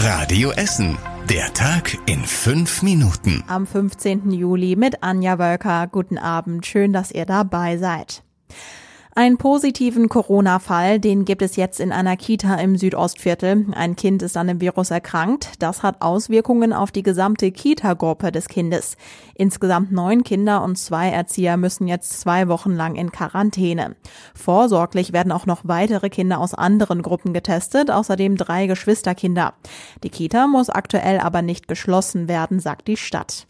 [0.00, 0.96] Radio Essen.
[1.28, 3.42] Der Tag in fünf Minuten.
[3.48, 4.30] Am 15.
[4.30, 5.88] Juli mit Anja Wölker.
[5.88, 6.64] Guten Abend.
[6.66, 8.22] Schön, dass ihr dabei seid.
[9.18, 13.66] Einen positiven Corona-Fall, den gibt es jetzt in einer Kita im Südostviertel.
[13.72, 15.54] Ein Kind ist an dem Virus erkrankt.
[15.58, 18.96] Das hat Auswirkungen auf die gesamte Kita-Gruppe des Kindes.
[19.34, 23.96] Insgesamt neun Kinder und zwei Erzieher müssen jetzt zwei Wochen lang in Quarantäne.
[24.36, 29.54] Vorsorglich werden auch noch weitere Kinder aus anderen Gruppen getestet, außerdem drei Geschwisterkinder.
[30.04, 33.48] Die Kita muss aktuell aber nicht geschlossen werden, sagt die Stadt.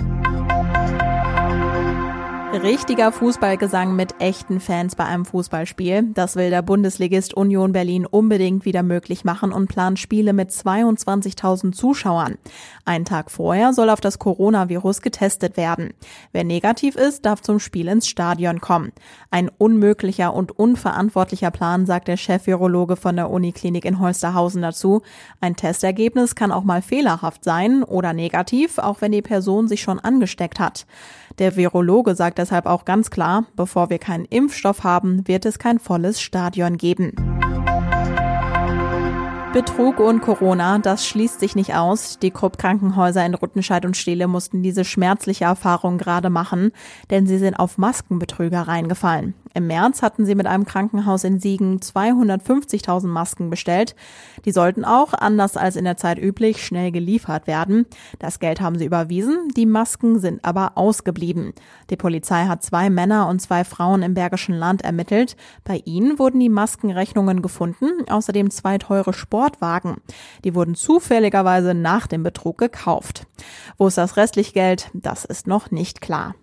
[2.51, 6.11] Richtiger Fußballgesang mit echten Fans bei einem Fußballspiel.
[6.15, 11.73] Das will der Bundesligist Union Berlin unbedingt wieder möglich machen und plant Spiele mit 22.000
[11.73, 12.39] Zuschauern.
[12.87, 15.93] Einen Tag vorher soll auf das Coronavirus getestet werden.
[16.33, 18.93] Wer negativ ist, darf zum Spiel ins Stadion kommen.
[19.31, 25.03] Ein unmöglicher und unverantwortlicher Plan, sagt der Chef-Virologe von der Uniklinik in Holsterhausen dazu.
[25.43, 30.01] Ein Testergebnis kann auch mal fehlerhaft sein oder negativ, auch wenn die Person sich schon
[30.01, 30.87] angesteckt hat.
[31.39, 35.79] Der Virologe sagt deshalb auch ganz klar, bevor wir keinen Impfstoff haben, wird es kein
[35.79, 37.13] volles Stadion geben.
[39.53, 42.19] Betrug und Corona, das schließt sich nicht aus.
[42.19, 46.71] Die Krupp-Krankenhäuser in Ruttenscheid und Steele mussten diese schmerzliche Erfahrung gerade machen,
[47.11, 49.35] denn sie sind auf Maskenbetrüger reingefallen.
[49.59, 53.97] Im März hatten sie mit einem Krankenhaus in Siegen 250.000 Masken bestellt.
[54.45, 57.87] Die sollten auch, anders als in der Zeit üblich, schnell geliefert werden.
[58.21, 61.55] Das Geld haben sie überwiesen, die Masken sind aber ausgeblieben.
[61.91, 65.37] Die Polizei hat zwei Männer und zwei Frauen im Bergischen Land ermittelt.
[65.65, 69.97] Bei ihnen wurden die Maskenrechnungen gefunden, außerdem zwei teure Sport Sportwagen.
[70.45, 73.27] Die wurden zufälligerweise nach dem Betrug gekauft.
[73.77, 74.91] Wo ist das restliche Geld?
[74.95, 76.35] Das ist noch nicht klar.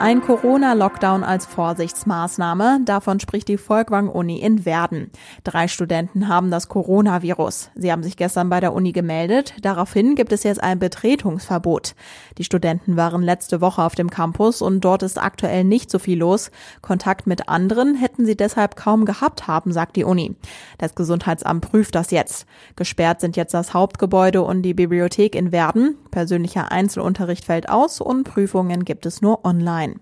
[0.00, 2.80] Ein Corona-Lockdown als Vorsichtsmaßnahme.
[2.86, 5.10] Davon spricht die Volkwang-Uni in Werden.
[5.44, 7.70] Drei Studenten haben das Coronavirus.
[7.74, 9.52] Sie haben sich gestern bei der Uni gemeldet.
[9.60, 11.94] Daraufhin gibt es jetzt ein Betretungsverbot.
[12.38, 16.18] Die Studenten waren letzte Woche auf dem Campus und dort ist aktuell nicht so viel
[16.18, 16.50] los.
[16.80, 20.34] Kontakt mit anderen hätten sie deshalb kaum gehabt haben, sagt die Uni.
[20.78, 22.46] Das Gesundheitsamt prüft das jetzt.
[22.74, 25.98] Gesperrt sind jetzt das Hauptgebäude und die Bibliothek in Werden.
[26.10, 29.96] Persönlicher Einzelunterricht fällt aus und Prüfungen gibt es nur online.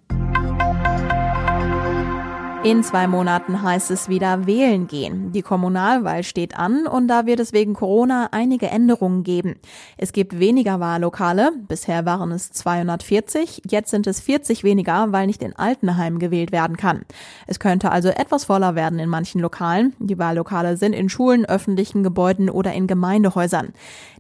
[2.65, 5.31] In zwei Monaten heißt es wieder wählen gehen.
[5.31, 9.55] Die Kommunalwahl steht an und da wird es wegen Corona einige Änderungen geben.
[9.97, 11.53] Es gibt weniger Wahllokale.
[11.69, 13.63] Bisher waren es 240.
[13.71, 17.03] Jetzt sind es 40 weniger, weil nicht in Altenheim gewählt werden kann.
[17.47, 19.95] Es könnte also etwas voller werden in manchen Lokalen.
[20.01, 23.73] Die Wahllokale sind in Schulen, öffentlichen Gebäuden oder in Gemeindehäusern.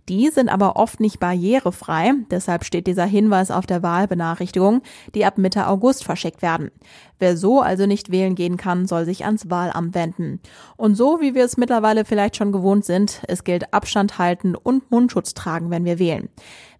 [0.08, 2.12] Die sind aber oft nicht barrierefrei.
[2.30, 4.82] Deshalb steht dieser Hinweis auf der Wahlbenachrichtigung,
[5.14, 6.70] die ab Mitte August verschickt werden.
[7.18, 10.40] Wer so also nicht wählen gehen kann, soll sich ans Wahlamt wenden.
[10.76, 14.90] Und so, wie wir es mittlerweile vielleicht schon gewohnt sind, es gilt Abstand halten und
[14.90, 16.28] Mundschutz tragen, wenn wir wählen.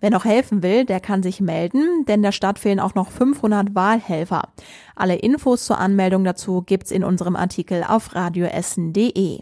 [0.00, 3.74] Wer noch helfen will, der kann sich melden, denn der Stadt fehlen auch noch 500
[3.74, 4.42] Wahlhelfer.
[4.94, 9.40] Alle Infos zur Anmeldung dazu gibt's in unserem Artikel auf radioessen.de.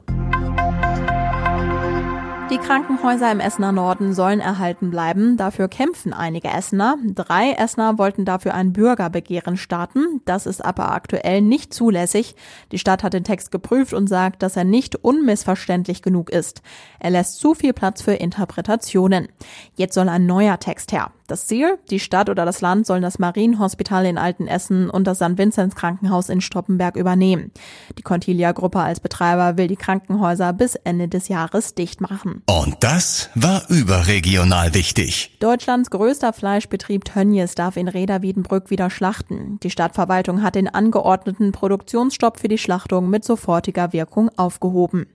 [2.49, 5.37] Die Krankenhäuser im Essener Norden sollen erhalten bleiben.
[5.37, 6.97] Dafür kämpfen einige Essener.
[7.05, 10.21] Drei Essener wollten dafür ein Bürgerbegehren starten.
[10.27, 12.37] Das ist aber aktuell nicht zulässig.
[12.71, 16.63] Die Stadt hat den Text geprüft und sagt, dass er nicht unmissverständlich genug ist.
[17.01, 19.27] Er lässt zu viel Platz für Interpretationen.
[19.75, 21.11] Jetzt soll ein neuer Text her.
[21.27, 21.79] Das Ziel?
[21.91, 25.37] Die Stadt oder das Land sollen das Marienhospital in Altenessen und das St.
[25.37, 27.51] Vinzenz Krankenhaus in Stoppenberg übernehmen.
[27.99, 32.43] Die Contilia-Gruppe als Betreiber will die Krankenhäuser bis Ende des Jahres dicht machen.
[32.49, 35.37] Und das war überregional wichtig.
[35.41, 39.59] Deutschlands größter Fleischbetrieb Tönnies darf in Reda-Wiedenbrück wieder schlachten.
[39.63, 45.07] Die Stadtverwaltung hat den angeordneten Produktionsstopp für die Schlachtung mit sofortiger Wirkung aufgehoben.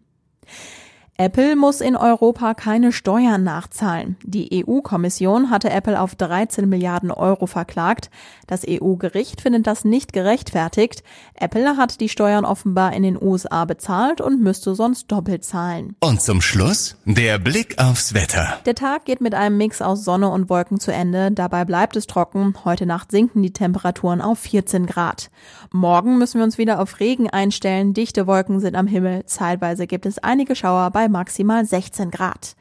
[1.21, 4.15] Apple muss in Europa keine Steuern nachzahlen.
[4.23, 8.09] Die EU-Kommission hatte Apple auf 13 Milliarden Euro verklagt.
[8.47, 11.03] Das EU-Gericht findet das nicht gerechtfertigt.
[11.35, 15.95] Apple hat die Steuern offenbar in den USA bezahlt und müsste sonst doppelt zahlen.
[15.99, 18.57] Und zum Schluss der Blick aufs Wetter.
[18.65, 21.31] Der Tag geht mit einem Mix aus Sonne und Wolken zu Ende.
[21.31, 22.55] Dabei bleibt es trocken.
[22.65, 25.29] Heute Nacht sinken die Temperaturen auf 14 Grad.
[25.71, 27.93] Morgen müssen wir uns wieder auf Regen einstellen.
[27.93, 29.23] Dichte Wolken sind am Himmel.
[29.27, 32.55] Zeitweise gibt es einige Schauer bei maximal 16 Grad.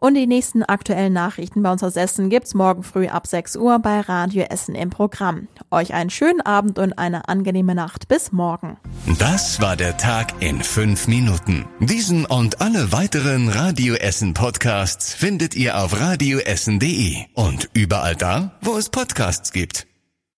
[0.00, 3.80] Und die nächsten aktuellen Nachrichten bei uns aus Essen gibt's morgen früh ab 6 Uhr
[3.80, 5.48] bei Radio Essen im Programm.
[5.72, 8.06] Euch einen schönen Abend und eine angenehme Nacht.
[8.06, 8.76] Bis morgen.
[9.18, 11.66] Das war der Tag in fünf Minuten.
[11.80, 18.76] Diesen und alle weiteren Radio Essen Podcasts findet ihr auf radioessen.de und überall da, wo
[18.76, 19.87] es Podcasts gibt.